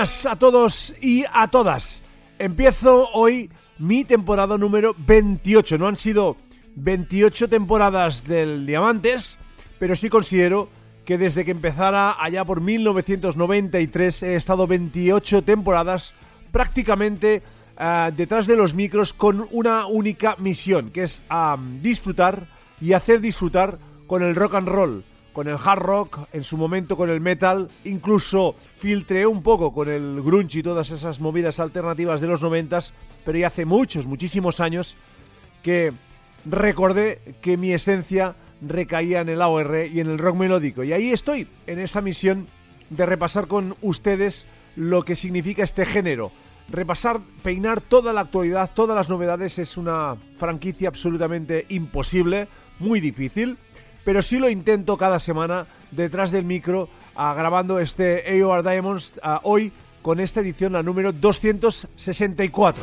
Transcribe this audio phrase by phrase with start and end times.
[0.00, 2.02] buenas a todos y a todas.
[2.38, 5.76] Empiezo hoy mi temporada número 28.
[5.76, 6.38] No han sido
[6.76, 9.36] 28 temporadas del Diamantes,
[9.78, 10.70] pero sí considero
[11.04, 16.14] que desde que empezara allá por 1993 he estado 28 temporadas
[16.50, 17.42] prácticamente
[17.78, 21.20] uh, detrás de los micros con una única misión, que es
[21.82, 22.46] disfrutar
[22.80, 23.76] y hacer disfrutar
[24.06, 27.68] con el rock and roll con el hard rock, en su momento con el metal,
[27.84, 32.92] incluso filtré un poco con el grunge y todas esas movidas alternativas de los noventas,
[33.24, 34.96] pero ya hace muchos, muchísimos años
[35.62, 35.92] que
[36.44, 40.84] recordé que mi esencia recaía en el AOR y en el rock melódico.
[40.84, 42.48] Y ahí estoy, en esa misión
[42.90, 46.32] de repasar con ustedes lo que significa este género.
[46.68, 53.58] Repasar, peinar toda la actualidad, todas las novedades es una franquicia absolutamente imposible, muy difícil
[54.04, 59.38] pero sí lo intento cada semana detrás del micro uh, grabando este AOR Diamonds uh,
[59.42, 62.82] hoy con esta edición, la número 264.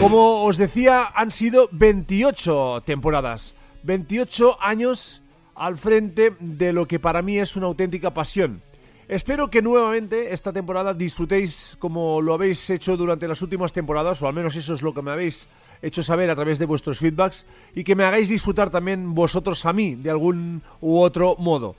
[0.00, 5.22] Como os decía, han sido 28 temporadas, 28 años
[5.54, 8.62] al frente de lo que para mí es una auténtica pasión.
[9.08, 14.26] Espero que nuevamente esta temporada disfrutéis como lo habéis hecho durante las últimas temporadas, o
[14.26, 15.46] al menos eso es lo que me habéis
[15.80, 17.46] hecho saber a través de vuestros feedbacks,
[17.76, 21.76] y que me hagáis disfrutar también vosotros a mí, de algún u otro modo.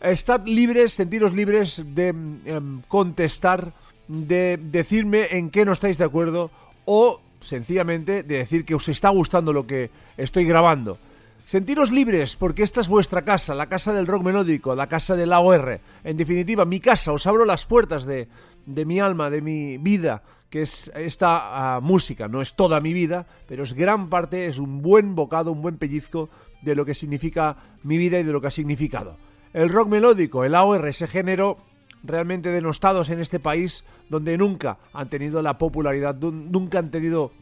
[0.00, 3.72] Estad libres, sentiros libres de em, contestar,
[4.06, 6.52] de decirme en qué no estáis de acuerdo,
[6.84, 10.96] o sencillamente de decir que os está gustando lo que estoy grabando.
[11.48, 15.32] Sentiros libres, porque esta es vuestra casa, la casa del rock melódico, la casa del
[15.32, 15.80] AOR.
[16.04, 18.28] En definitiva, mi casa, os abro las puertas de,
[18.66, 22.28] de mi alma, de mi vida, que es esta uh, música.
[22.28, 25.78] No es toda mi vida, pero es gran parte, es un buen bocado, un buen
[25.78, 26.28] pellizco
[26.60, 29.16] de lo que significa mi vida y de lo que ha significado.
[29.54, 31.56] El rock melódico, el AOR, ese género
[32.02, 37.32] realmente denostados en este país, donde nunca han tenido la popularidad, nunca han tenido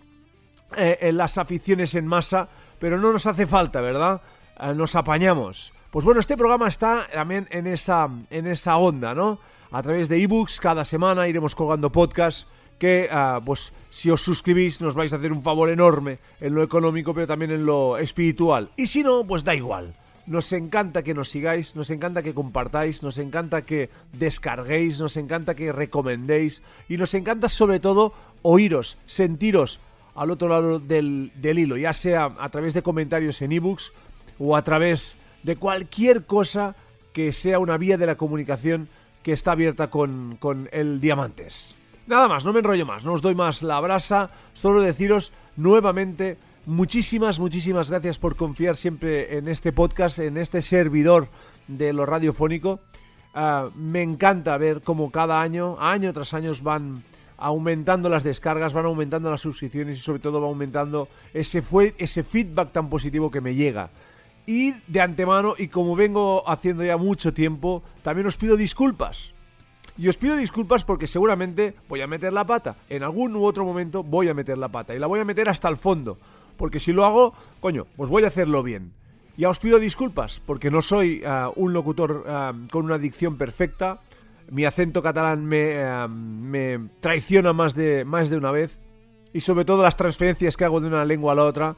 [0.77, 2.49] eh, las aficiones en masa,
[2.79, 4.21] pero no nos hace falta, ¿verdad?
[4.61, 5.73] Eh, nos apañamos.
[5.91, 9.39] Pues bueno, este programa está también en esa, en esa onda, ¿no?
[9.71, 12.47] A través de ebooks, cada semana iremos colgando podcasts
[12.79, 16.63] que, uh, pues, si os suscribís nos vais a hacer un favor enorme en lo
[16.63, 18.71] económico, pero también en lo espiritual.
[18.77, 19.95] Y si no, pues da igual.
[20.27, 25.55] Nos encanta que nos sigáis, nos encanta que compartáis, nos encanta que descarguéis, nos encanta
[25.55, 28.13] que recomendéis y nos encanta sobre todo
[28.43, 29.79] oíros, sentiros,
[30.17, 33.93] al otro lado del, hilo, ya sea a través de comentarios en ebooks
[34.39, 36.75] o a través de cualquier cosa
[37.13, 38.89] que sea una vía de la comunicación
[39.23, 41.75] que está abierta con, con el Diamantes.
[42.07, 46.39] Nada más, no me enrollo más, no os doy más la brasa, solo deciros nuevamente
[46.67, 51.29] muchísimas, muchísimas gracias por confiar siempre en este podcast, en este servidor
[51.69, 52.81] de lo radiofónico.
[53.35, 57.03] Ah, me encanta ver cómo cada año, año tras año, van
[57.39, 62.25] aumentando las descargas, van aumentando las suscripciones y sobre todo va aumentando ese, fue, ese
[62.25, 63.91] feedback tan positivo que me llega.
[64.47, 69.35] Y de antemano, y como vengo haciendo ya mucho tiempo, también os pido disculpas.
[69.99, 72.77] Y os pido disculpas porque seguramente voy a meter la pata.
[72.89, 74.95] En algún u otro momento voy a meter la pata.
[74.95, 76.19] Y la voy a meter hasta el fondo.
[76.57, 78.93] Porque si lo hago, coño, pues voy a hacerlo bien.
[79.37, 84.01] Ya os pido disculpas porque no soy uh, un locutor uh, con una dicción perfecta
[84.51, 88.79] mi acento catalán me, eh, me traiciona más de, más de una vez
[89.33, 91.77] y sobre todo las transferencias que hago de una lengua a la otra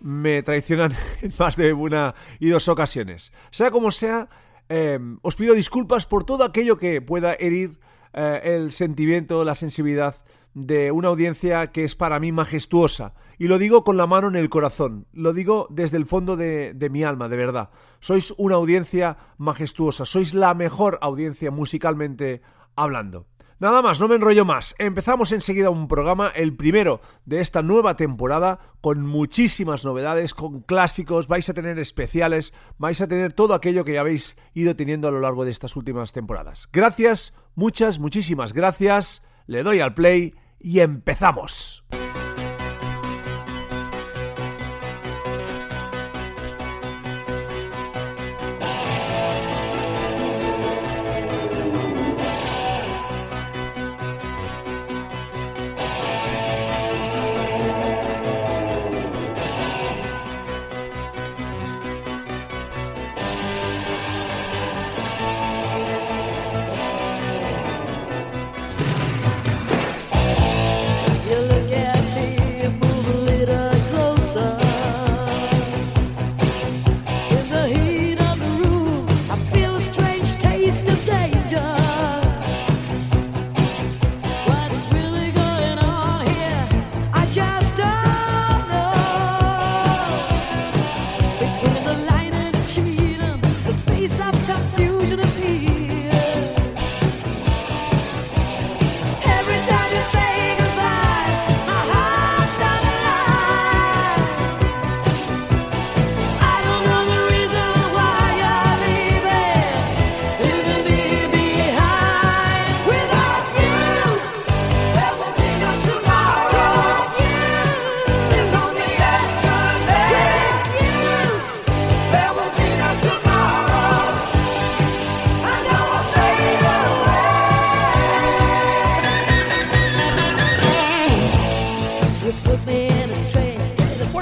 [0.00, 3.32] me traicionan en más de una y dos ocasiones.
[3.50, 4.28] Sea como sea,
[4.68, 7.78] eh, os pido disculpas por todo aquello que pueda herir
[8.12, 10.16] eh, el sentimiento, la sensibilidad
[10.54, 13.14] de una audiencia que es para mí majestuosa.
[13.38, 16.74] Y lo digo con la mano en el corazón, lo digo desde el fondo de,
[16.74, 17.70] de, mi alma, de verdad.
[18.00, 22.42] Sois una audiencia majestuosa, sois la mejor audiencia musicalmente
[22.76, 23.26] hablando.
[23.60, 24.74] Nada más, no me enrollo más.
[24.78, 31.28] Empezamos enseguida un programa, el primero de esta nueva temporada, con muchísimas novedades, con clásicos,
[31.28, 35.10] vais a tener especiales, vais a tener todo aquello que ya habéis ido teniendo a
[35.10, 36.70] lo largo de estas últimas temporadas.
[36.72, 41.84] Gracias, muchas, muchísimas gracias le doy al play y empezamos.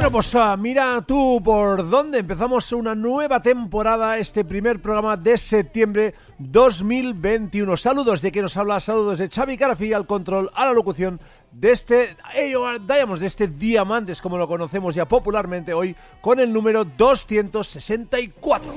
[0.08, 5.36] Bueno, pues uh, mira tú por dónde empezamos una nueva temporada, este primer programa de
[5.36, 7.76] septiembre 2021.
[7.76, 11.20] Saludos de quien nos habla, saludos de Xavi Carafi al control, a la locución
[11.52, 12.16] de este
[12.86, 18.74] Diamonds, de este Diamantes, como lo conocemos ya popularmente hoy, con el número 264.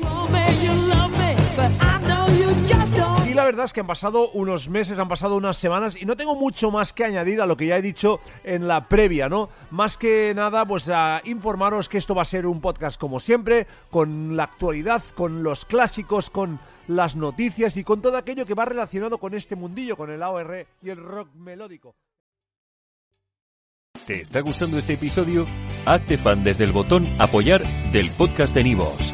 [3.51, 6.71] Verdad es que han pasado unos meses, han pasado unas semanas y no tengo mucho
[6.71, 9.49] más que añadir a lo que ya he dicho en la previa, ¿no?
[9.71, 13.67] Más que nada, pues a informaros que esto va a ser un podcast como siempre,
[13.89, 18.63] con la actualidad, con los clásicos, con las noticias y con todo aquello que va
[18.63, 21.93] relacionado con este mundillo, con el AOR y el rock melódico.
[24.07, 25.45] ¿Te está gustando este episodio?
[25.85, 29.13] Hazte fan desde el botón apoyar del podcast de Nivos.